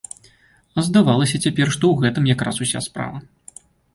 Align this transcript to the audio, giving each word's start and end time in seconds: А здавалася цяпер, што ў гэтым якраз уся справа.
А 0.77 0.83
здавалася 0.87 1.39
цяпер, 1.43 1.67
што 1.75 1.85
ў 1.89 1.95
гэтым 2.07 2.31
якраз 2.35 2.55
уся 2.65 2.79
справа. 2.87 3.17